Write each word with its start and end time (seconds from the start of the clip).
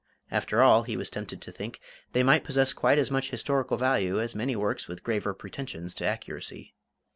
After 0.31 0.63
all, 0.63 0.81
he 0.81 0.97
was 0.97 1.11
tempted 1.11 1.41
to 1.43 1.51
think, 1.51 1.79
they 2.13 2.23
might 2.23 2.43
possess 2.43 2.73
quite 2.73 2.97
as 2.97 3.11
much 3.11 3.29
historical 3.29 3.77
value 3.77 4.19
as 4.19 4.33
many 4.33 4.55
works 4.55 4.87
with 4.87 5.03
graver 5.03 5.35
pretentions 5.35 5.93
to 5.93 6.07
accuracy. 6.07 6.73